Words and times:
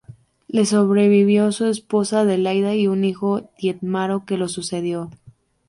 Le 0.47 0.65
sobrevivió 0.65 1.51
su 1.51 1.67
esposa 1.67 2.21
Adelaida 2.21 2.73
y 2.73 2.87
un 2.87 3.03
hijo, 3.03 3.41
Tietmaro, 3.59 4.25
que 4.25 4.35
lo 4.35 4.47
sucedió. 4.49 5.11